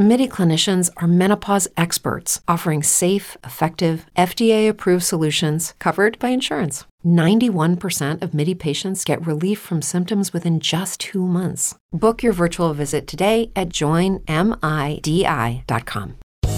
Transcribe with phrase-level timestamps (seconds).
[0.00, 6.86] MIDI clinicians are menopause experts offering safe, effective, FDA approved solutions covered by insurance.
[7.04, 11.74] 91% of MIDI patients get relief from symptoms within just two months.
[11.92, 14.24] Book your virtual visit today at joinmidi.com.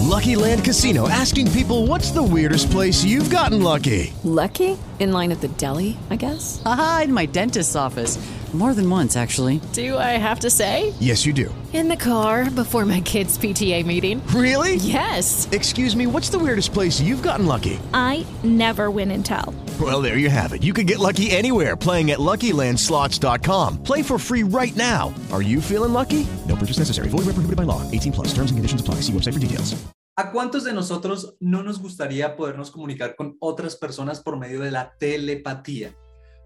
[0.02, 4.12] Lucky Land Casino asking people what's the weirdest place you've gotten lucky?
[4.22, 4.78] Lucky?
[5.00, 6.62] In line at the deli, I guess?
[6.64, 8.18] Aha, in my dentist's office.
[8.52, 9.62] More than once, actually.
[9.72, 10.92] Do I have to say?
[11.00, 11.54] Yes, you do.
[11.72, 14.20] In the car before my kids' PTA meeting.
[14.26, 14.74] Really?
[14.76, 15.48] Yes.
[15.52, 17.80] Excuse me, what's the weirdest place you've gotten lucky?
[17.94, 19.54] I never win and tell.
[19.80, 20.62] Well, there you have it.
[20.62, 23.82] You can get lucky anywhere playing at LuckyLandSlots.com.
[23.82, 25.14] Play for free right now.
[25.32, 26.26] Are you feeling lucky?
[26.46, 27.08] No purchase necessary.
[27.08, 27.80] Void where prohibited by law.
[27.90, 28.28] 18 plus.
[28.34, 28.96] Terms and conditions apply.
[28.96, 29.74] See website for details.
[30.14, 34.70] ¿A cuántos de nosotros no nos gustaría podernos comunicar con otras personas por medio de
[34.70, 35.96] la telepatía?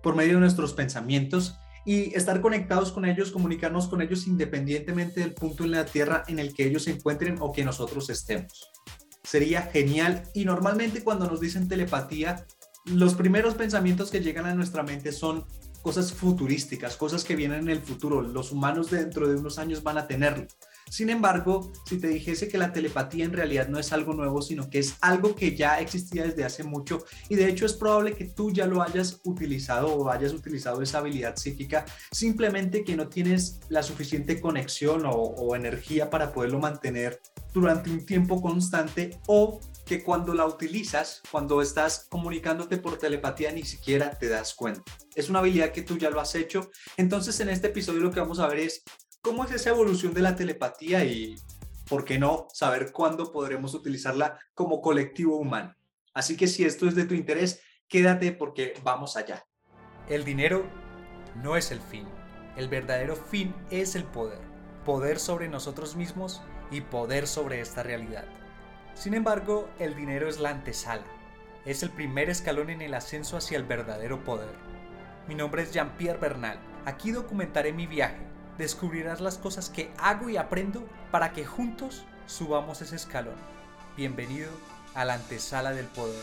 [0.05, 1.57] Por medio de nuestros pensamientos
[1.87, 6.41] y estar conectados con ellos, comunicarnos con ellos independientemente del punto en la Tierra en
[6.41, 8.73] el que ellos se encuentren o que nosotros estemos.
[9.23, 12.45] Sería genial y normalmente cuando nos dicen telepatía,
[12.85, 15.47] los primeros pensamientos que llegan a nuestra mente son
[15.83, 18.21] cosas futurísticas, cosas que vienen en el futuro.
[18.21, 20.47] Los humanos dentro de unos años van a tenerlo.
[20.89, 24.71] Sin embargo, si te dijese que la telepatía en realidad no es algo nuevo, sino
[24.71, 28.27] que es algo que ya existía desde hace mucho y de hecho es probable que
[28.27, 33.61] tú ya lo hayas utilizado o hayas utilizado esa habilidad psíquica, simplemente que no tienes
[33.69, 37.21] la suficiente conexión o, energía para poderlo mantener
[37.55, 43.63] durante un tiempo constante o que cuando la utilizas, cuando estás comunicándote por telepatía, ni
[43.63, 44.83] siquiera te das cuenta.
[45.15, 46.71] Es una habilidad que tú ya lo has hecho.
[46.97, 48.83] Entonces, en este episodio lo que vamos a ver es
[49.27, 51.35] cómo es esa evolución de la telepatía y,
[51.89, 55.75] ¿por qué no?, saber cuándo podremos utilizarla como colectivo humano.
[56.15, 59.45] Así que si esto es de tu interés, quédate porque vamos allá.
[60.09, 60.65] El dinero
[61.43, 62.07] no es el fin.
[62.57, 64.39] El verdadero fin es el poder.
[64.85, 68.27] Poder sobre nosotros mismos y poder sobre esta realidad.
[68.95, 71.05] Sin embargo, el dinero es la antesala.
[71.65, 74.55] Es el primer escalón en el ascenso hacia el verdadero poder.
[75.27, 76.61] Mi nombre es Jean-Pierre Bernal.
[76.85, 82.83] Aquí documentaré mi viaje descubrirás las cosas que hago y aprendo para que juntos subamos
[82.83, 83.37] ese escalón.
[83.97, 84.51] Bienvenido
[84.95, 86.23] a la antesala del poder.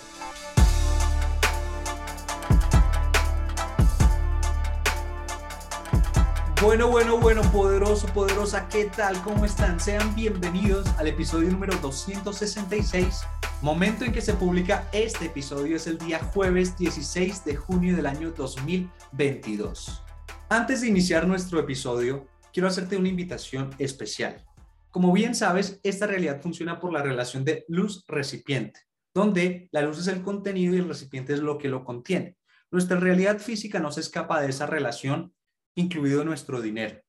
[6.62, 9.22] Bueno, bueno, bueno, poderoso, poderosa, ¿qué tal?
[9.22, 9.82] ¿Cómo están?
[9.82, 13.24] Sean bienvenidos al episodio número 266.
[13.62, 18.06] Momento en que se publica este episodio es el día jueves 16 de junio del
[18.06, 20.04] año 2022.
[20.54, 24.46] Antes de iniciar nuestro episodio, quiero hacerte una invitación especial.
[24.92, 28.82] Como bien sabes, esta realidad funciona por la relación de luz-recipiente,
[29.16, 32.38] donde la luz es el contenido y el recipiente es lo que lo contiene.
[32.70, 35.34] Nuestra realidad física no se escapa de esa relación
[35.74, 37.02] incluido nuestro dinero.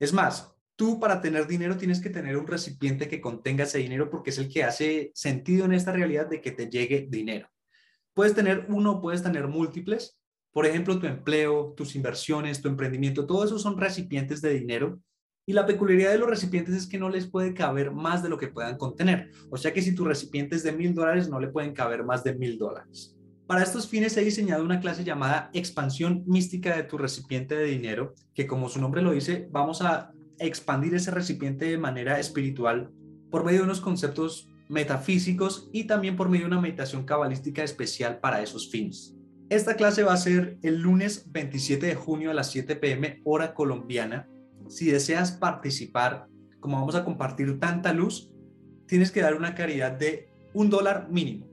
[0.00, 4.10] Es más, tú para tener dinero tienes que tener un recipiente que contenga ese dinero
[4.10, 7.48] porque es el que hace sentido en esta realidad de que te llegue dinero.
[8.12, 10.18] Puedes tener uno, puedes tener múltiples.
[10.52, 15.00] Por ejemplo, tu empleo, tus inversiones, tu emprendimiento, todo eso son recipientes de dinero.
[15.46, 18.38] Y la peculiaridad de los recipientes es que no les puede caber más de lo
[18.38, 19.30] que puedan contener.
[19.50, 22.22] O sea que si tu recipiente es de mil dólares, no le pueden caber más
[22.22, 23.16] de mil dólares.
[23.46, 28.14] Para estos fines he diseñado una clase llamada Expansión Mística de tu recipiente de dinero,
[28.34, 32.90] que como su nombre lo dice, vamos a expandir ese recipiente de manera espiritual
[33.30, 38.20] por medio de unos conceptos metafísicos y también por medio de una meditación cabalística especial
[38.20, 39.11] para esos fines.
[39.52, 43.52] Esta clase va a ser el lunes 27 de junio a las 7 pm hora
[43.52, 44.26] colombiana.
[44.70, 46.26] Si deseas participar,
[46.58, 48.32] como vamos a compartir tanta luz,
[48.86, 51.50] tienes que dar una caridad de un dólar mínimo.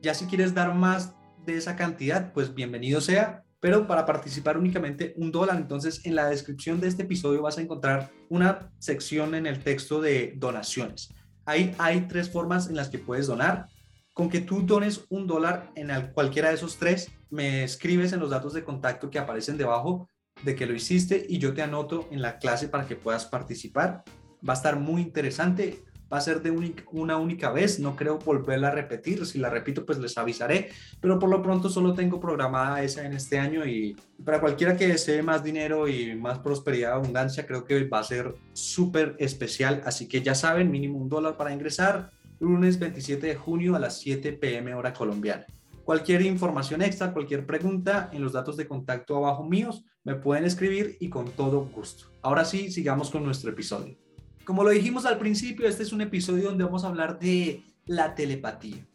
[0.00, 5.12] Ya si quieres dar más de esa cantidad, pues bienvenido sea, pero para participar únicamente
[5.18, 5.58] un dólar.
[5.58, 10.00] Entonces, en la descripción de este episodio vas a encontrar una sección en el texto
[10.00, 11.12] de donaciones.
[11.44, 13.66] Ahí hay tres formas en las que puedes donar.
[14.14, 18.30] Con que tú dones un dólar en cualquiera de esos tres, me escribes en los
[18.30, 20.08] datos de contacto que aparecen debajo
[20.42, 24.04] de que lo hiciste y yo te anoto en la clase para que puedas participar.
[24.46, 25.82] Va a estar muy interesante
[26.12, 26.50] va a ser de
[26.92, 30.70] una única vez, no creo volverla a repetir, si la repito pues les avisaré,
[31.00, 34.86] pero por lo pronto solo tengo programada esa en este año y para cualquiera que
[34.86, 40.06] desee más dinero y más prosperidad, abundancia, creo que va a ser súper especial, así
[40.06, 44.34] que ya saben, mínimo un dólar para ingresar, lunes 27 de junio a las 7
[44.34, 45.46] pm hora colombiana.
[45.84, 50.96] Cualquier información extra, cualquier pregunta en los datos de contacto abajo míos, me pueden escribir
[50.98, 52.06] y con todo gusto.
[52.22, 53.98] Ahora sí, sigamos con nuestro episodio.
[54.46, 58.14] Como lo dijimos al principio, este es un episodio donde vamos a hablar de la
[58.14, 58.86] telepatía.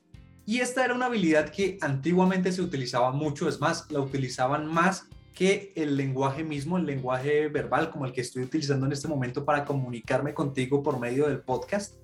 [0.47, 5.07] Y esta era una habilidad que antiguamente se utilizaba mucho, es más, la utilizaban más
[5.35, 9.45] que el lenguaje mismo, el lenguaje verbal como el que estoy utilizando en este momento
[9.45, 11.95] para comunicarme contigo por medio del podcast.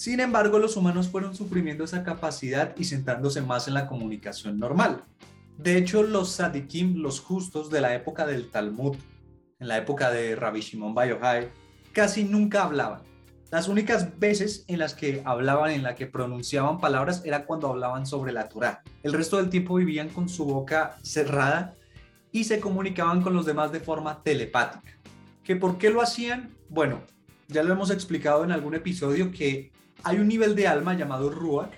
[0.00, 5.04] Sin embargo, los humanos fueron suprimiendo esa capacidad y centrándose más en la comunicación normal.
[5.58, 8.96] De hecho, los sadikim, los justos de la época del Talmud,
[9.58, 11.50] en la época de Rabbi Shimon Bar
[11.92, 13.02] casi nunca hablaban.
[13.50, 18.06] Las únicas veces en las que hablaban, en las que pronunciaban palabras, era cuando hablaban
[18.06, 18.82] sobre la Torah.
[19.02, 21.74] El resto del tiempo vivían con su boca cerrada
[22.32, 24.96] y se comunicaban con los demás de forma telepática.
[25.44, 26.56] ¿Que ¿Por qué lo hacían?
[26.70, 27.02] Bueno,
[27.48, 31.72] ya lo hemos explicado en algún episodio que hay un nivel de alma llamado Ruach,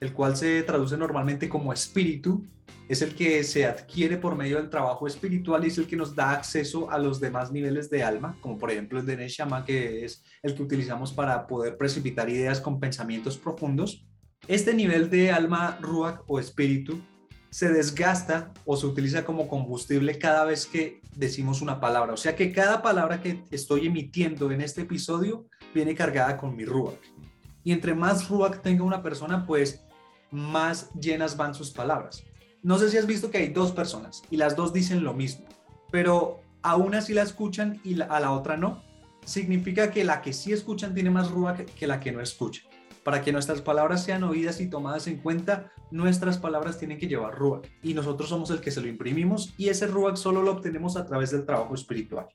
[0.00, 2.44] el cual se traduce normalmente como espíritu,
[2.88, 6.14] es el que se adquiere por medio del trabajo espiritual y es el que nos
[6.14, 10.04] da acceso a los demás niveles de alma, como por ejemplo el de Neshama, que
[10.04, 14.06] es el que utilizamos para poder precipitar ideas con pensamientos profundos.
[14.46, 16.98] Este nivel de alma, ruach o espíritu
[17.50, 22.14] se desgasta o se utiliza como combustible cada vez que decimos una palabra.
[22.14, 26.64] O sea que cada palabra que estoy emitiendo en este episodio viene cargada con mi
[26.64, 26.98] ruach.
[27.64, 29.84] Y entre más ruach tenga una persona, pues
[30.30, 32.24] más llenas van sus palabras
[32.62, 35.46] no sé si has visto que hay dos personas y las dos dicen lo mismo,
[35.90, 38.82] pero a una sí la escuchan y a la otra no.
[39.24, 42.62] Significa que la que sí escuchan tiene más rúa que, la que no escucha.
[43.04, 47.38] Para que nuestras palabras sean oídas y tomadas en cuenta, nuestras palabras tienen que llevar
[47.38, 50.96] rúa y nosotros somos el que se lo imprimimos y ese rúa solo lo obtenemos
[50.96, 52.28] a través del trabajo espiritual.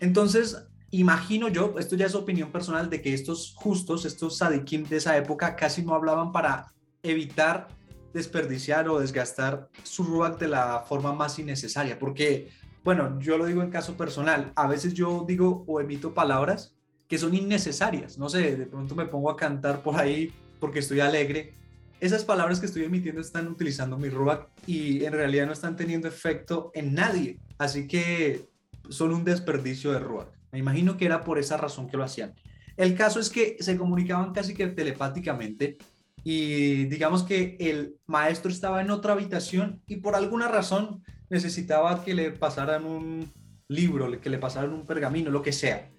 [0.00, 0.68] Entonces,
[1.00, 5.16] imagino yo, esto ya es opinión personal, de que estos justos, estos sadikim de esa
[5.16, 6.72] época casi no hablaban para
[7.02, 7.68] evitar
[8.12, 12.50] desperdiciar o desgastar su ruach de la forma más innecesaria, porque,
[12.82, 16.74] bueno, yo lo digo en caso personal, a veces yo digo o emito palabras
[17.08, 21.00] que son innecesarias, no sé, de pronto me pongo a cantar por ahí porque estoy
[21.00, 21.54] alegre.
[22.00, 26.08] Esas palabras que estoy emitiendo están utilizando mi ruach y en realidad no están teniendo
[26.08, 28.48] efecto en nadie, así que
[28.88, 30.28] son un desperdicio de ruach.
[30.56, 32.32] Me imagino que era por esa razón que lo hacían.
[32.78, 35.76] El caso es que se comunicaban casi que telepáticamente
[36.24, 42.14] y digamos que el maestro estaba en otra habitación y por alguna razón necesitaba que
[42.14, 43.30] le pasaran un
[43.68, 45.90] libro, que le pasaran un pergamino, lo que sea.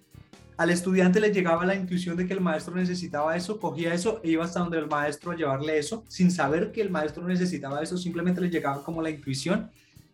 [0.56, 4.30] Al estudiante le llegaba la intuición de que el maestro necesitaba eso, cogía eso e
[4.30, 7.96] iba hasta donde el maestro a llevarle eso, sin saber que el maestro necesitaba eso,
[7.96, 9.70] simplemente le llegaba como la intuición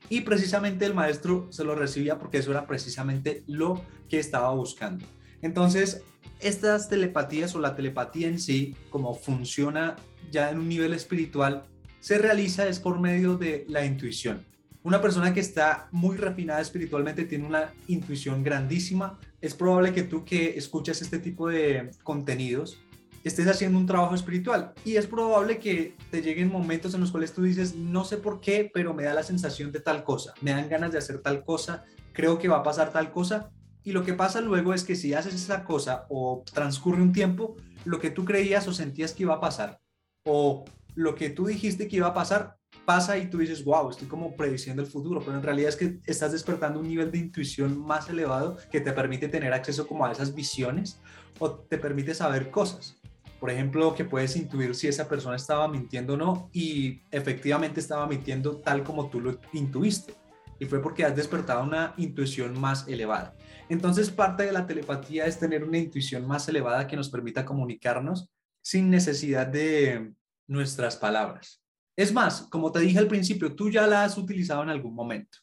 [0.09, 5.05] y precisamente el maestro se lo recibía porque eso era precisamente lo que estaba buscando.
[5.43, 6.03] Entonces,
[6.41, 9.97] estas telepatías o la telepatía en sí, como funciona
[10.31, 11.65] ya en un nivel espiritual,
[12.01, 14.45] se realiza es por medio de la intuición.
[14.83, 19.19] Una persona que está muy refinada espiritualmente tiene una intuición grandísima.
[19.41, 22.79] Es probable que tú que escuchas este tipo de contenidos
[23.25, 27.33] estés haciendo un trabajo espiritual y es probable que te lleguen momentos en los cuales
[27.33, 30.53] tú dices, no sé por qué, pero me da la sensación de tal cosa, me
[30.53, 33.51] dan ganas de hacer tal cosa, creo que va a pasar tal cosa
[33.83, 37.57] y lo que pasa luego es que si haces esa cosa o transcurre un tiempo,
[37.85, 39.81] lo que tú creías o sentías que iba a pasar,
[40.25, 44.09] o lo que tú dijiste que iba a pasar, pasa y tú dices, wow, estoy
[44.09, 47.79] como prediciendo el futuro, pero en realidad es que estás despertando un nivel de intuición
[47.79, 50.99] más elevado que te permite tener acceso como a esas visiones
[51.39, 52.97] o te permite saber cosas.
[53.45, 58.07] Por ejemplo, que puedes intuir si esa persona estaba mintiendo o no y efectivamente estaba
[58.07, 60.15] mintiendo tal como tú lo intuiste.
[60.59, 63.37] Y fue porque has despertado una intuición más elevada.
[63.69, 68.31] Entonces, parte de la telepatía es tener una intuición más elevada que nos permita comunicarnos
[68.63, 70.15] sin necesidad de
[70.47, 71.63] nuestras palabras.
[71.97, 75.41] Es más, como te dije al principio, tú ya la has utilizado en algún momento,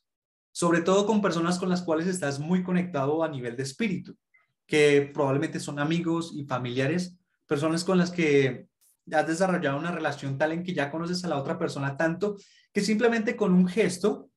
[0.51, 4.17] sobre todo con personas con las cuales estás muy conectado a nivel de espíritu,
[4.65, 7.15] que probablemente son amigos y familiares,
[7.51, 8.67] personas con las que
[9.11, 12.37] has desarrollado una relación tal en que ya conoces a la otra persona tanto
[12.71, 14.29] que simplemente con un gesto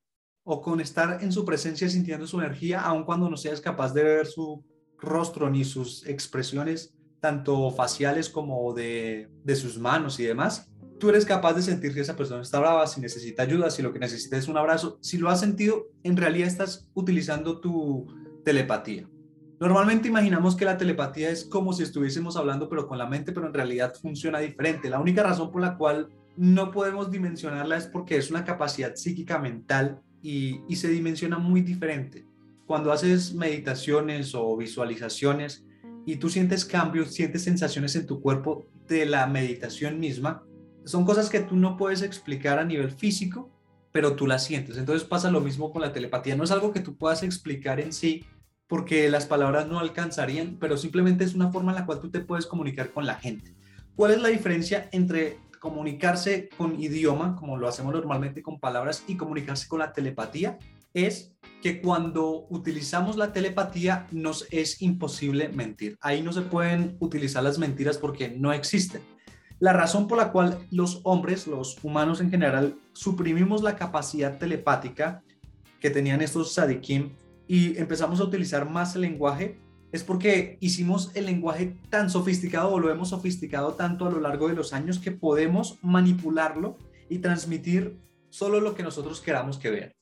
[0.42, 4.02] o con estar en su presencia sintiendo su energía, aun cuando no seas capaz de
[4.02, 4.64] ver su
[4.98, 11.52] rostro ni sus expresiones, tanto faciales como de, sus manos y demás, tú eres capaz
[11.52, 14.48] de sentir que esa persona está brava, si necesita ayuda, si lo que necesita es
[14.48, 18.08] un abrazo, si lo has sentido, en realidad estás utilizando tu
[18.44, 19.08] telepatía.
[19.64, 23.46] Normalmente imaginamos que la telepatía es como si estuviésemos hablando pero con la mente, pero
[23.46, 24.90] en realidad funciona diferente.
[24.90, 29.38] La única razón por la cual no podemos dimensionarla es porque es una capacidad psíquica
[29.38, 32.26] mental y, se dimensiona muy diferente.
[32.66, 35.64] Cuando haces meditaciones o visualizaciones
[36.04, 40.42] y tú sientes cambios, sientes sensaciones en tu cuerpo de la meditación misma,
[40.84, 43.50] son cosas que tú no puedes explicar a nivel físico,
[43.92, 44.76] pero tú las sientes.
[44.76, 46.36] Entonces pasa lo mismo con la telepatía.
[46.36, 48.26] No es algo que tú puedas explicar en sí,
[48.66, 52.20] porque las palabras no alcanzarían, pero simplemente es una forma en la cual tú te
[52.20, 53.54] puedes comunicar con la gente.
[53.94, 59.16] ¿Cuál es la diferencia entre comunicarse con idioma, como lo hacemos normalmente con palabras, y
[59.16, 60.58] comunicarse con la telepatía?
[60.92, 65.96] Es que cuando utilizamos la telepatía nos es imposible mentir.
[66.00, 69.02] Ahí no se pueden utilizar las mentiras porque no existen.
[69.60, 75.22] La razón por la cual los hombres, los humanos en general, suprimimos la capacidad telepática
[75.80, 77.12] que tenían estos sadikim
[77.54, 79.60] y empezamos a utilizar más el lenguaje
[79.92, 84.48] es porque hicimos el lenguaje tan sofisticado o lo hemos sofisticado tanto a lo largo
[84.48, 86.76] de los años que podemos manipularlo
[87.08, 87.96] y transmitir
[88.28, 89.92] solo lo que nosotros queramos que vean.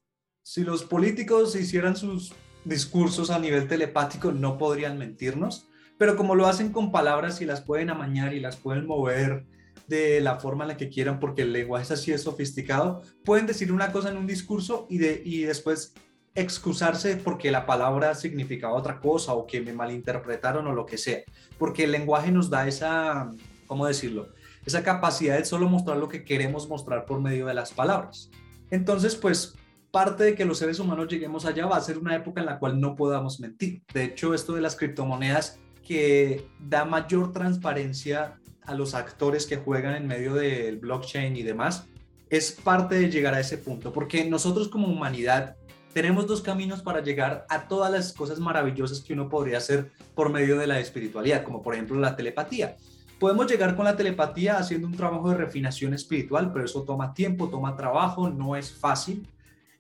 [0.43, 2.33] Si los políticos hicieran sus
[2.65, 5.67] discursos a nivel telepático, no podrían mentirnos,
[5.99, 9.45] pero como lo hacen con palabras y las pueden amañar y las pueden mover
[9.89, 13.47] de la forma en la que quieran, porque el lenguaje es así, es sofisticado, pueden
[13.47, 15.93] decir una cosa en un discurso y, de, y después
[16.35, 21.23] excusarse porque la palabra significaba otra cosa o que me malinterpretaron o lo que sea,
[21.59, 23.31] porque el lenguaje nos da esa,
[23.67, 24.29] ¿cómo decirlo?
[24.65, 28.31] Esa capacidad de solo mostrar lo que queremos mostrar por medio de las palabras.
[28.71, 29.55] Entonces, pues
[29.91, 32.59] parte de que los seres humanos lleguemos allá va a ser una época en la
[32.59, 33.83] cual no podamos mentir.
[33.93, 39.95] De hecho, esto de las criptomonedas que da mayor transparencia a los actores que juegan
[39.97, 41.87] en medio del blockchain y demás,
[42.31, 45.57] es parte de llegar a ese punto, porque nosotros como humanidad
[45.93, 50.31] tenemos dos caminos para llegar a todas las cosas maravillosas que uno podría hacer por
[50.31, 52.77] medio de la espiritualidad, como por ejemplo la telepatía.
[53.19, 57.49] Podemos llegar con la telepatía haciendo un trabajo de refinación espiritual, pero eso toma tiempo,
[57.49, 59.29] toma trabajo, no es fácil.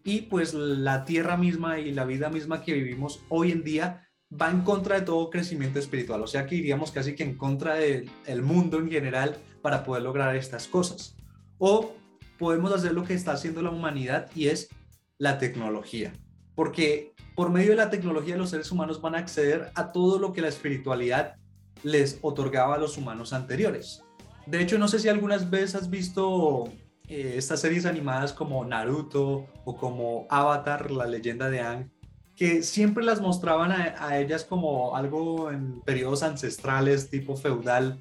[0.04, 4.08] Y pues la tierra misma y la vida misma que vivimos hoy en día
[4.40, 7.74] va en contra de todo crecimiento espiritual, o sea que iríamos casi que en contra
[7.74, 11.16] del mundo en general para poder lograr estas cosas.
[11.58, 11.94] O
[12.38, 14.68] podemos hacer lo que está haciendo la humanidad y es
[15.22, 16.12] la tecnología,
[16.56, 20.32] porque por medio de la tecnología los seres humanos van a acceder a todo lo
[20.32, 21.36] que la espiritualidad
[21.84, 24.02] les otorgaba a los humanos anteriores.
[24.46, 26.64] De hecho, no sé si algunas veces has visto
[27.06, 31.92] eh, estas series animadas como Naruto o como Avatar, la leyenda de Aang,
[32.34, 37.96] que siempre las mostraban a, a ellas como algo en periodos ancestrales, tipo feudal,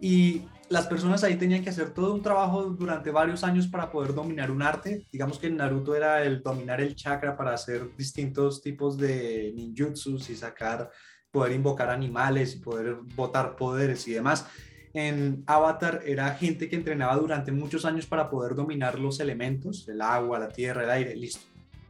[0.00, 4.14] y las personas ahí tenían que hacer todo un trabajo durante varios años para poder
[4.14, 5.04] dominar un arte.
[5.10, 10.30] Digamos que en Naruto era el dominar el chakra para hacer distintos tipos de ninjutsus
[10.30, 10.88] y sacar,
[11.32, 14.46] poder invocar animales y poder botar poderes y demás.
[14.94, 20.00] En Avatar era gente que entrenaba durante muchos años para poder dominar los elementos, el
[20.00, 21.44] agua, la tierra, el aire, listo.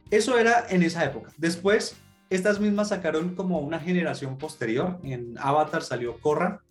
[0.09, 1.31] Eso era en esa época.
[1.37, 1.97] Después,
[2.31, 4.97] estas mismas sacaron como una generación posterior.
[5.03, 6.63] En Avatar salió Korra,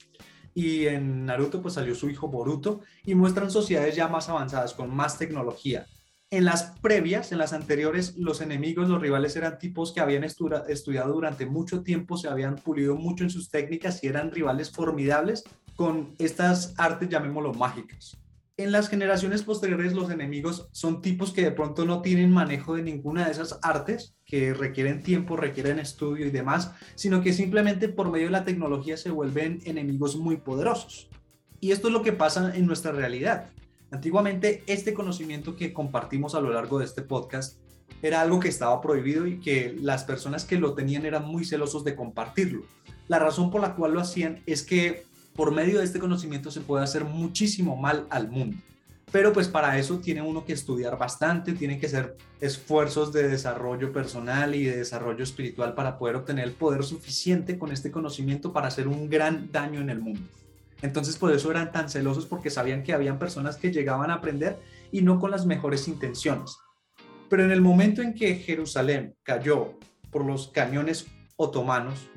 [0.54, 4.94] y en Naruto pues salió su hijo Boruto y muestran sociedades ya más avanzadas, con
[4.94, 5.86] más tecnología.
[6.32, 11.12] En las previas, en las anteriores, los enemigos, los rivales eran tipos que habían estudiado
[11.12, 15.42] durante mucho tiempo, se habían pulido mucho en sus técnicas y eran rivales formidables
[15.74, 18.16] con estas artes, llamémoslo mágicas.
[18.60, 22.82] En las generaciones posteriores los enemigos son tipos que de pronto no tienen manejo de
[22.82, 28.10] ninguna de esas artes, que requieren tiempo, requieren estudio y demás, sino que simplemente por
[28.10, 31.08] medio de la tecnología se vuelven enemigos muy poderosos.
[31.58, 33.48] Y esto es lo que pasa en nuestra realidad.
[33.90, 37.58] Antiguamente este conocimiento que compartimos a lo largo de este podcast
[38.02, 41.82] era algo que estaba prohibido y que las personas que lo tenían eran muy celosos
[41.82, 42.64] de compartirlo.
[43.08, 46.60] La razón por la cual lo hacían es que por medio de este conocimiento se
[46.60, 48.58] puede hacer muchísimo mal al mundo.
[49.12, 53.92] Pero pues para eso tiene uno que estudiar bastante, tiene que hacer esfuerzos de desarrollo
[53.92, 58.68] personal y de desarrollo espiritual para poder obtener el poder suficiente con este conocimiento para
[58.68, 60.20] hacer un gran daño en el mundo.
[60.82, 64.60] Entonces por eso eran tan celosos porque sabían que habían personas que llegaban a aprender
[64.92, 66.56] y no con las mejores intenciones.
[67.28, 69.74] Pero en el momento en que Jerusalén cayó
[70.10, 71.06] por los cañones
[71.36, 72.08] otomanos,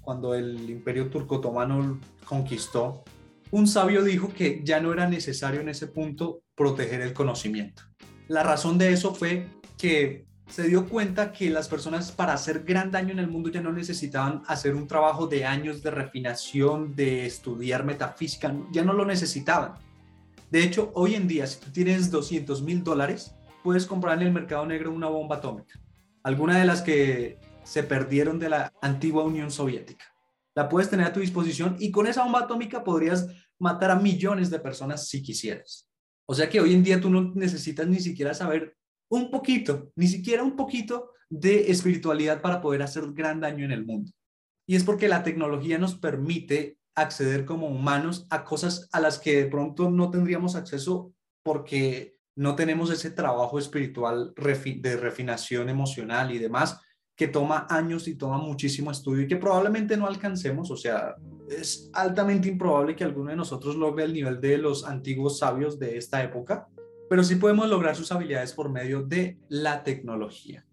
[0.00, 3.04] cuando el imperio turco otomano conquistó,
[3.50, 7.82] un sabio dijo que ya no era necesario en ese punto proteger el conocimiento.
[8.28, 12.90] La razón de eso fue que se dio cuenta que las personas para hacer gran
[12.90, 17.26] daño en el mundo ya no necesitaban hacer un trabajo de años de refinación, de
[17.26, 19.74] estudiar metafísica, ya no lo necesitaban.
[20.50, 24.32] De hecho, hoy en día, si tú tienes 200 mil dólares, puedes comprar en el
[24.32, 25.78] mercado negro una bomba atómica.
[26.24, 27.38] Alguna de las que
[27.70, 30.04] se perdieron de la antigua Unión Soviética.
[30.56, 33.28] La puedes tener a tu disposición y con esa bomba atómica podrías
[33.60, 35.88] matar a millones de personas si quisieras.
[36.26, 38.76] O sea que hoy en día tú no necesitas ni siquiera saber
[39.08, 43.86] un poquito, ni siquiera un poquito de espiritualidad para poder hacer gran daño en el
[43.86, 44.10] mundo.
[44.66, 49.44] Y es porque la tecnología nos permite acceder como humanos a cosas a las que
[49.44, 56.38] de pronto no tendríamos acceso porque no tenemos ese trabajo espiritual de refinación emocional y
[56.38, 56.80] demás
[57.20, 61.16] que toma años y toma muchísimo estudio y que probablemente no alcancemos, o sea,
[61.50, 65.98] es altamente improbable que alguno de nosotros logre el nivel de los antiguos sabios de
[65.98, 66.66] esta época,
[67.10, 70.64] pero sí podemos lograr sus habilidades por medio de la tecnología.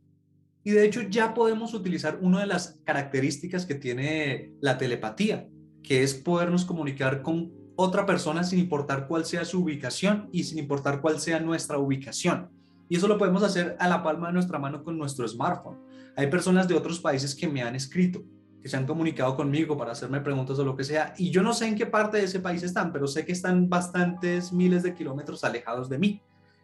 [0.64, 5.50] Y de hecho ya podemos utilizar una de las características que tiene la telepatía,
[5.84, 10.60] que es podernos comunicar con otra persona sin importar cuál sea su ubicación y sin
[10.60, 12.52] importar cuál sea nuestra ubicación.
[12.88, 15.87] Y eso lo podemos hacer a la palma de nuestra mano con nuestro smartphone.
[16.18, 18.26] Hay personas de otros países que me han escrito,
[18.60, 21.54] que se han comunicado conmigo para hacerme preguntas o lo que sea, y yo no
[21.54, 24.96] sé en qué parte de ese país están, pero sé que están bastantes miles de
[24.96, 26.22] kilómetros alejados de mí.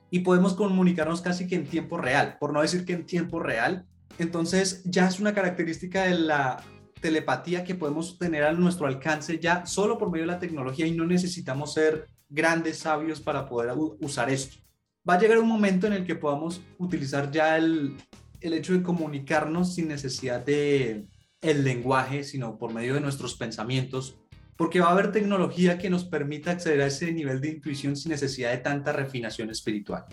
[0.10, 3.86] Y podemos comunicarnos casi que en tiempo real, por no decir que en tiempo real.
[4.18, 6.64] Entonces ya es una característica de la
[7.00, 10.94] telepatía que podemos tener a nuestro alcance ya solo por medio de la tecnología y
[10.94, 14.64] no necesitamos ser grandes sabios para poder usar esto
[15.08, 17.98] va a llegar un momento en el que podamos utilizar ya el,
[18.44, 21.06] el hecho de comunicarnos sin necesidad de
[21.42, 24.18] el lenguaje, sino por medio de nuestros pensamientos,
[24.56, 28.12] porque va a haber tecnología que nos permita acceder a ese nivel de intuición sin
[28.12, 30.06] necesidad de tanta refinación espiritual.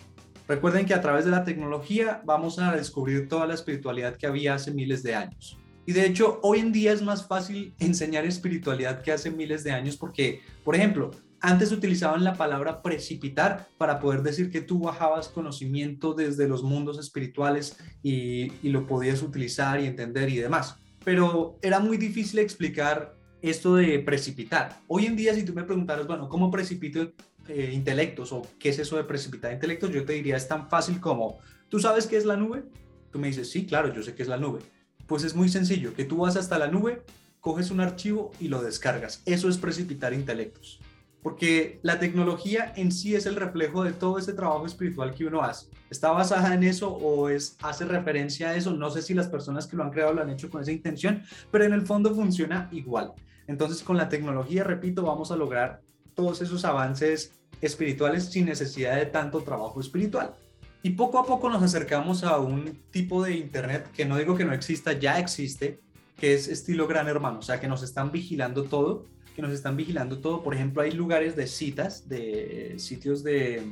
[0.48, 4.54] Recuerden que a través de la tecnología vamos a descubrir toda la espiritualidad que había
[4.54, 5.56] hace miles de años.
[5.86, 9.72] Y de hecho, hoy en día es más fácil enseñar espiritualidad que hace miles de
[9.72, 11.10] años porque, por ejemplo,
[11.40, 16.98] antes utilizaban la palabra precipitar para poder decir que tú bajabas conocimiento desde los mundos
[16.98, 20.76] espirituales y, lo podías utilizar y entender y demás.
[21.04, 24.80] Pero era muy difícil explicar esto de precipitar.
[24.86, 27.12] Hoy en día, si tú me preguntaras, bueno, ¿cómo precipito
[27.48, 29.90] eh, intelectos o qué es eso de precipitar intelectos?
[29.90, 32.64] Yo te diría, es tan fácil como, ¿tú sabes qué es la nube?
[33.10, 34.60] Tú me dices, sí, claro, yo sé qué es la nube.
[35.06, 37.02] Pues es muy sencillo, que tú vas hasta la nube,
[37.40, 39.22] coges un archivo y lo descargas.
[39.24, 40.80] Eso es precipitar intelectos
[41.22, 45.42] porque la tecnología en sí es el reflejo de todo ese trabajo espiritual que uno
[45.42, 45.66] hace.
[45.90, 48.72] ¿Está basada en eso o es, hace referencia a eso?
[48.72, 51.22] No sé si las personas que lo han creado lo han hecho con esa intención,
[51.50, 53.12] pero en el fondo funciona igual.
[53.46, 55.82] Entonces con la tecnología, repito, vamos a lograr
[56.14, 60.34] todos esos avances espirituales sin necesidad de tanto trabajo espiritual.
[60.82, 64.46] Y poco a poco nos acercamos a un tipo de Internet que no digo que
[64.46, 65.78] no exista, ya existe,
[66.16, 69.04] que es estilo gran hermano, o sea, que nos están vigilando todo
[69.34, 70.42] que nos están vigilando todo.
[70.42, 73.62] Por ejemplo, hay lugares de citas, de sitios de,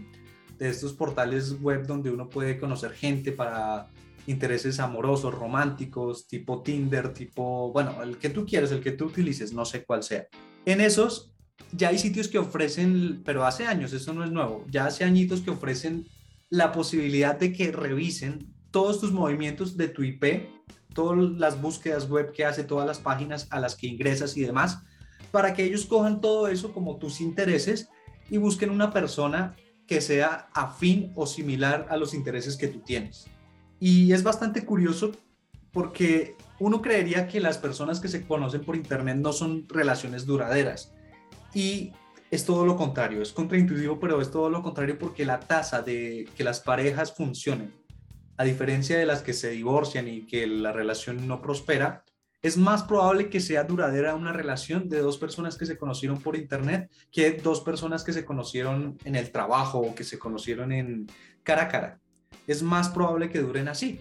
[0.58, 3.88] de estos portales web donde uno puede conocer gente para
[4.26, 9.52] intereses amorosos, románticos, tipo Tinder, tipo, bueno, el que tú quieres, el que tú utilices,
[9.52, 10.26] no sé cuál sea.
[10.66, 11.32] En esos
[11.72, 15.40] ya hay sitios que ofrecen, pero hace años, eso no es nuevo, ya hace añitos
[15.40, 16.06] que ofrecen
[16.50, 20.48] la posibilidad de que revisen todos tus movimientos de tu IP,
[20.94, 24.82] todas las búsquedas web que hace, todas las páginas a las que ingresas y demás,
[25.30, 27.88] para que ellos cojan todo eso como tus intereses
[28.30, 33.26] y busquen una persona que sea afín o similar a los intereses que tú tienes.
[33.80, 35.12] Y es bastante curioso
[35.72, 40.92] porque uno creería que las personas que se conocen por internet no son relaciones duraderas.
[41.54, 41.92] Y
[42.30, 46.28] es todo lo contrario, es contraintuitivo, pero es todo lo contrario porque la tasa de
[46.36, 47.72] que las parejas funcionen,
[48.36, 52.04] a diferencia de las que se divorcian y que la relación no prospera,
[52.42, 56.36] es más probable que sea duradera una relación de dos personas que se conocieron por
[56.36, 61.06] internet que dos personas que se conocieron en el trabajo o que se conocieron en
[61.42, 62.00] cara a cara.
[62.46, 64.00] Es más probable que duren así.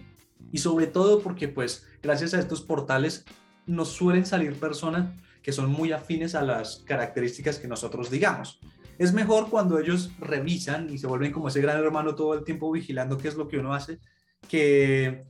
[0.52, 3.24] Y sobre todo porque pues gracias a estos portales
[3.66, 5.10] nos suelen salir personas
[5.42, 8.60] que son muy afines a las características que nosotros digamos.
[8.98, 12.70] Es mejor cuando ellos revisan y se vuelven como ese gran hermano todo el tiempo
[12.70, 13.98] vigilando qué es lo que uno hace,
[14.48, 15.24] que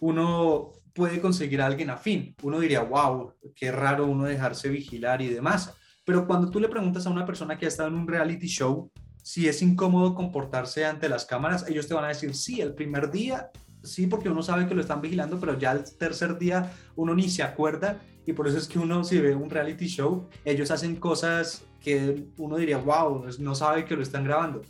[0.00, 2.34] uno puede conseguir a alguien afín.
[2.42, 5.74] Uno diría, wow, qué raro uno dejarse vigilar y demás.
[6.04, 8.90] Pero cuando tú le preguntas a una persona que ha estado en un reality show
[9.22, 13.10] si es incómodo comportarse ante las cámaras, ellos te van a decir, sí, el primer
[13.10, 13.50] día,
[13.82, 17.28] sí, porque uno sabe que lo están vigilando, pero ya el tercer día uno ni
[17.28, 20.96] se acuerda y por eso es que uno si ve un reality show, ellos hacen
[20.96, 24.62] cosas que uno diría, wow, no sabe que lo están grabando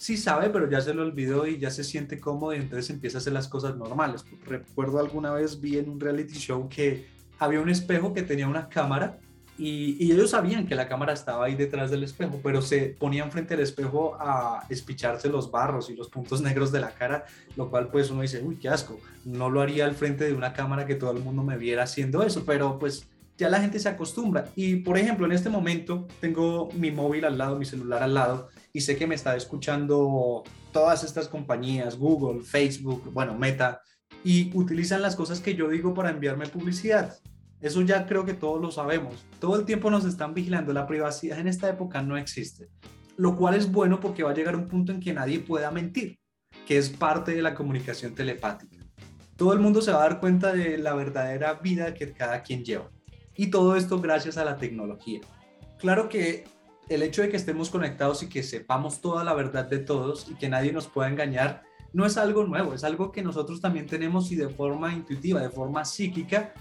[0.00, 3.18] sí sabe, pero ya se lo olvidó y ya se siente cómodo y entonces empieza
[3.18, 4.24] a hacer las cosas normales.
[4.46, 7.06] Recuerdo alguna vez vi en un reality show que
[7.38, 9.18] había un espejo que tenía una cámara
[9.58, 13.52] y, ellos sabían que la cámara estaba ahí detrás del espejo, pero se ponían frente
[13.52, 17.88] al espejo a espicharse los barros y los puntos negros de la cara, lo cual
[17.88, 20.94] pues uno dice, uy, qué asco, no lo haría al frente de una cámara que
[20.94, 23.06] todo el mundo me viera haciendo eso, pero pues
[23.40, 24.50] ya la gente se acostumbra.
[24.54, 28.48] Y por ejemplo, en este momento tengo mi móvil al lado, mi celular al lado,
[28.72, 33.80] y sé que me está escuchando todas estas compañías, Google, Facebook, bueno, Meta,
[34.22, 37.18] y utilizan las cosas que yo digo para enviarme publicidad.
[37.62, 39.24] Eso ya creo que todos lo sabemos.
[39.38, 40.72] Todo el tiempo nos están vigilando.
[40.72, 42.68] La privacidad en esta época no existe.
[43.16, 46.18] Lo cual es bueno porque va a llegar un punto en que nadie pueda mentir,
[46.66, 48.76] que es parte de la comunicación telepática.
[49.36, 52.62] todo el mundo se va a dar cuenta de la verdadera vida que cada quien
[52.62, 52.90] lleva.
[53.40, 55.22] Y todo esto gracias a la tecnología.
[55.78, 56.44] Claro que
[56.90, 60.34] el hecho de que estemos conectados y que sepamos toda la verdad de todos y
[60.34, 61.62] que nadie nos pueda engañar
[61.94, 65.48] no es algo nuevo, es algo que nosotros también tenemos y de forma intuitiva, de
[65.48, 66.52] forma psíquica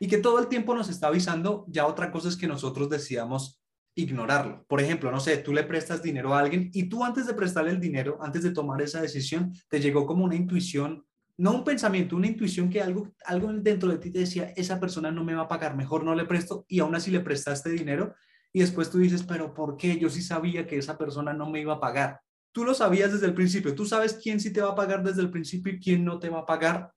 [0.00, 1.66] y que todo el tiempo nos está avisando.
[1.68, 3.62] Ya otra cosa es que nosotros decidamos
[3.94, 4.64] ignorarlo.
[4.66, 7.72] Por ejemplo, no sé, tú le prestas dinero a alguien y tú antes de prestarle
[7.72, 11.04] el dinero, antes de tomar esa decisión, te llegó como una intuición,
[11.36, 15.10] no un pensamiento, una intuición que algo, algo dentro de ti te decía, esa persona
[15.10, 18.14] no me va a pagar, mejor no le presto y aún así le prestaste dinero
[18.52, 19.98] y después tú dices, pero ¿por qué?
[19.98, 22.20] Yo sí sabía que esa persona no me iba a pagar.
[22.52, 25.22] Tú lo sabías desde el principio, tú sabes quién sí te va a pagar desde
[25.22, 26.92] el principio y quién no te va a pagar,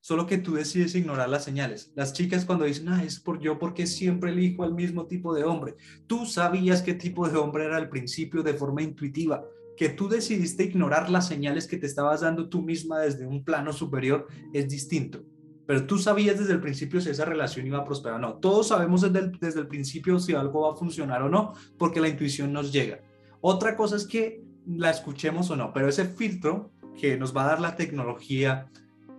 [0.00, 1.92] solo que tú decides ignorar las señales.
[1.96, 5.44] Las chicas cuando dicen, ah, es por yo porque siempre elijo al mismo tipo de
[5.44, 9.42] hombre, tú sabías qué tipo de hombre era al principio de forma intuitiva,
[9.78, 13.72] que tú decidiste ignorar las señales que te estabas dando tú misma desde un plano
[13.72, 15.24] superior es distinto
[15.68, 18.34] pero tú sabías desde el principio si esa relación iba a prosperar o no.
[18.36, 22.00] Todos sabemos desde el, desde el principio si algo va a funcionar o no, porque
[22.00, 23.02] la intuición nos llega.
[23.42, 27.48] Otra cosa es que la escuchemos o no, pero ese filtro que nos va a
[27.48, 28.70] dar la tecnología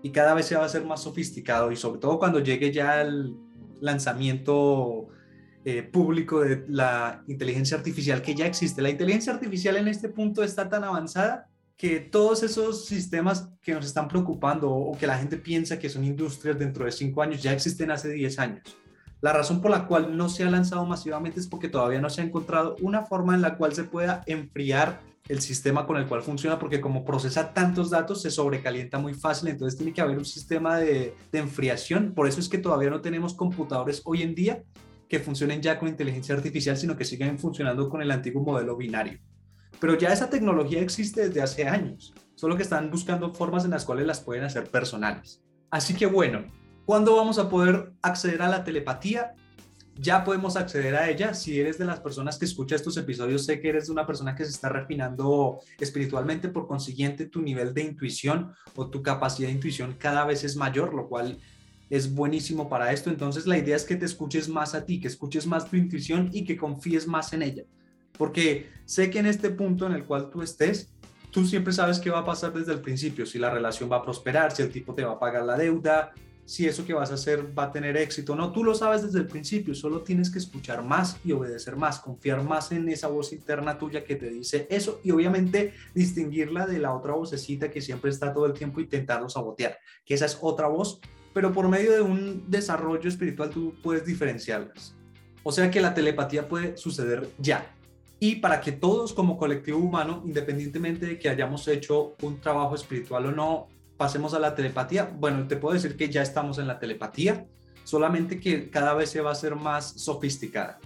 [0.01, 3.01] y cada vez se va a ser más sofisticado y sobre todo cuando llegue ya
[3.01, 3.35] el
[3.79, 5.09] lanzamiento
[5.69, 8.81] eh, público de la inteligencia artificial que ya existe.
[8.81, 13.85] La inteligencia artificial en este punto está tan avanzada que todos esos sistemas que nos
[13.85, 17.53] están preocupando o que la gente piensa que son industrias dentro de cinco años ya
[17.53, 18.77] existen hace 10 años.
[19.21, 22.21] La razón por la cual no se ha lanzado masivamente es porque todavía no se
[22.21, 26.23] ha encontrado una forma en la cual se pueda enfriar el sistema con el cual
[26.23, 30.25] funciona, porque como procesa tantos datos se sobrecalienta muy fácil, entonces tiene que haber un
[30.25, 32.13] sistema de, de enfriación.
[32.15, 34.63] Por eso es que todavía no tenemos computadores hoy en día
[35.09, 39.19] que funcionen ya con inteligencia artificial, sino que siguen funcionando con el antiguo modelo binario.
[39.79, 43.85] Pero ya esa tecnología existe desde hace años, solo que están buscando formas en las
[43.85, 45.41] cuales las pueden hacer personales.
[45.71, 46.45] Así que bueno,
[46.85, 49.33] ¿cuándo vamos a poder acceder a la telepatía?
[49.95, 51.33] Ya podemos acceder a ella.
[51.33, 54.45] Si eres de las personas que escucha estos episodios, sé que eres una persona que
[54.45, 59.95] se está refinando espiritualmente, por consiguiente tu nivel de intuición o tu capacidad de intuición
[59.97, 61.39] cada vez es mayor, lo cual
[61.89, 63.09] es buenísimo para esto.
[63.09, 66.29] Entonces la idea es que te escuches más a ti, que escuches más tu intuición
[66.31, 67.63] y que confíes más en ella.
[68.17, 70.91] Porque sé que en este punto en el cual tú estés,
[71.31, 74.03] tú siempre sabes qué va a pasar desde el principio, si la relación va a
[74.03, 76.11] prosperar, si el tipo te va a pagar la deuda,
[76.49, 78.35] si eso que vas a hacer va a tener éxito.
[78.35, 81.99] No, tú lo sabes desde el principio, solo tienes que escuchar más y obedecer más,
[81.99, 86.79] confiar más en esa voz interna tuya que te dice eso y obviamente distinguirla de
[86.79, 90.67] la otra vocecita que siempre está todo el tiempo intentando sabotear, que esa es otra
[90.67, 90.99] voz,
[91.39, 94.93] pero por medio de un desarrollo espiritual tú puedes diferenciarlas.
[95.41, 97.73] O sea que la telepatía puede suceder ya,
[98.19, 103.27] y para que todos como colectivo humano, independientemente de que hayamos hecho un trabajo espiritual
[103.27, 106.77] o no, pasemos a la telepatía, bueno, te puedo decir que ya estamos en la
[106.77, 107.47] telepatía,
[107.85, 110.81] solamente que cada vez se va a hacer más sofisticada.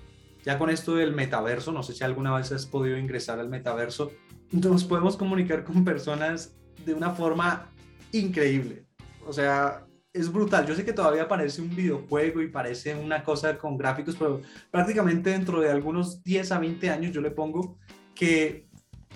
[0.46, 4.12] Ya con esto del metaverso, no sé si alguna vez has podido ingresar al metaverso,
[4.52, 6.54] nos podemos comunicar con personas
[6.86, 7.72] de una forma
[8.12, 8.86] increíble.
[9.26, 10.65] O sea, es brutal.
[10.67, 15.32] Yo sé que todavía parece un videojuego y parece una cosa con gráficos, pero prácticamente
[15.32, 17.78] dentro de algunos 10 a 20 años yo le pongo
[18.13, 18.67] que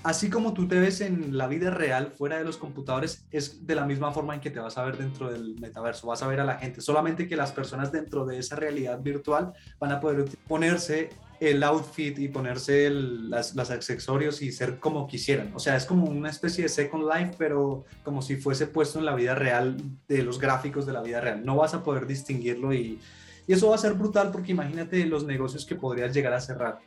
[0.03, 3.75] así como tú te ves en la vida real fuera de los computadores, es de
[3.75, 6.39] la misma forma en que te vas a ver dentro del metaverso, vas a ver
[6.39, 10.25] a la gente, solamente que las personas dentro de esa realidad virtual van a poder
[10.47, 15.51] ponerse el outfit y ponerse las, los accesorios y ser como quisieran.
[15.53, 19.05] O sea, es como una especie de Second Life, pero como si fuese puesto en
[19.05, 21.45] la vida real de los gráficos de la vida real.
[21.45, 22.99] No vas a poder distinguirlo y,
[23.47, 26.79] y eso va a ser brutal porque imagínate los negocios que podrías llegar a cerrar.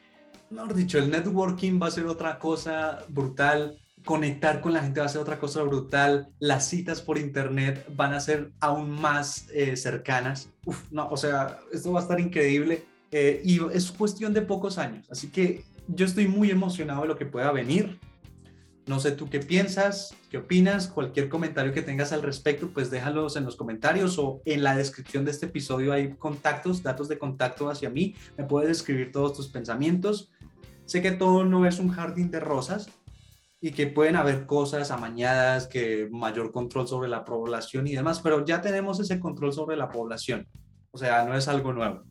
[0.50, 5.06] Mejor dicho, el networking va a ser otra cosa brutal conectar con la gente va
[5.06, 9.76] a ser otra cosa brutal, las citas por internet van a ser aún más eh,
[9.76, 10.48] cercanas.
[10.90, 15.06] No, o sea, esto va a estar increíble eh, y es cuestión de pocos años,
[15.10, 17.98] así que yo estoy muy emocionado de lo que pueda venir.
[18.86, 23.36] No sé tú qué piensas, qué opinas, cualquier comentario que tengas al respecto, pues déjalos
[23.36, 27.68] en los comentarios o en la descripción de este episodio hay contactos, datos de contacto
[27.68, 30.30] hacia mí, me puedes escribir todos tus pensamientos.
[30.86, 32.88] Sé que todo no es un jardín de rosas
[33.60, 38.44] y que pueden haber cosas amañadas, que mayor control sobre la población y demás, pero
[38.44, 40.48] ya tenemos ese control sobre la población.
[40.90, 42.02] O sea, no es algo nuevo.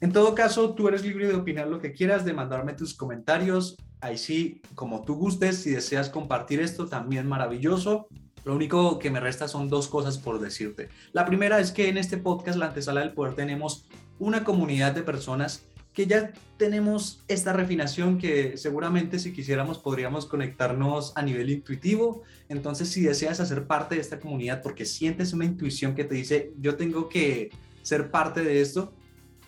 [0.00, 3.76] En todo caso, tú eres libre de opinar lo que quieras, de mandarme tus comentarios.
[4.00, 8.06] Ahí sí, como tú gustes, si deseas compartir esto, también maravilloso.
[8.44, 10.88] Lo único que me resta son dos cosas por decirte.
[11.12, 13.88] La primera es que en este podcast, La Antesala del Poder, tenemos
[14.20, 21.12] una comunidad de personas que ya tenemos esta refinación que seguramente si quisiéramos podríamos conectarnos
[21.16, 22.22] a nivel intuitivo.
[22.48, 26.52] Entonces, si deseas hacer parte de esta comunidad porque sientes una intuición que te dice,
[26.60, 27.50] yo tengo que
[27.82, 28.92] ser parte de esto,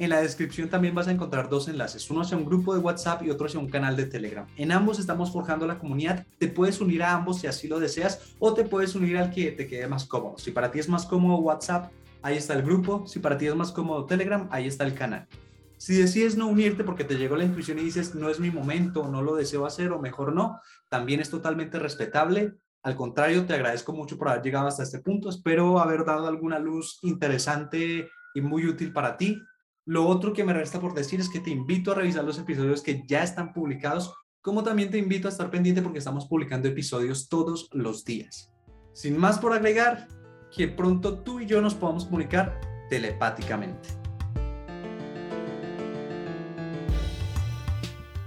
[0.01, 3.23] en la descripción también vas a encontrar dos enlaces, uno hacia un grupo de WhatsApp
[3.23, 4.47] y otro hacia un canal de Telegram.
[4.57, 8.35] En ambos estamos forjando la comunidad, te puedes unir a ambos si así lo deseas
[8.39, 10.39] o te puedes unir al que te quede más cómodo.
[10.39, 13.55] Si para ti es más cómodo WhatsApp, ahí está el grupo, si para ti es
[13.55, 15.29] más cómodo Telegram, ahí está el canal.
[15.77, 19.07] Si decides no unirte porque te llegó la intuición y dices, no es mi momento,
[19.07, 22.55] no lo deseo hacer o mejor no, también es totalmente respetable.
[22.83, 25.29] Al contrario, te agradezco mucho por haber llegado hasta este punto.
[25.29, 29.43] Espero haber dado alguna luz interesante y muy útil para ti.
[29.87, 32.83] Lo otro que me resta por decir es que te invito a revisar los episodios
[32.83, 37.29] que ya están publicados, como también te invito a estar pendiente porque estamos publicando episodios
[37.29, 38.53] todos los días.
[38.93, 40.07] Sin más por agregar,
[40.55, 43.89] que pronto tú y yo nos podamos comunicar telepáticamente.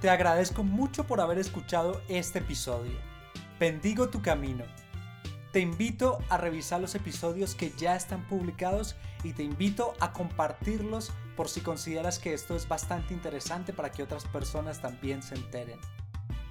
[0.01, 2.97] Te agradezco mucho por haber escuchado este episodio.
[3.59, 4.65] Bendigo tu camino.
[5.51, 11.13] Te invito a revisar los episodios que ya están publicados y te invito a compartirlos
[11.35, 15.79] por si consideras que esto es bastante interesante para que otras personas también se enteren.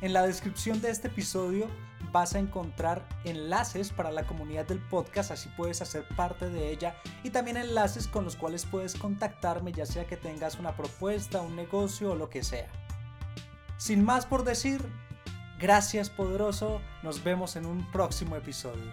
[0.01, 1.68] En la descripción de este episodio
[2.11, 6.97] vas a encontrar enlaces para la comunidad del podcast, así puedes hacer parte de ella
[7.23, 11.55] y también enlaces con los cuales puedes contactarme ya sea que tengas una propuesta, un
[11.55, 12.68] negocio o lo que sea.
[13.77, 14.83] Sin más por decir,
[15.62, 18.92] Gracias poderoso, nos vemos en un próximo episodio.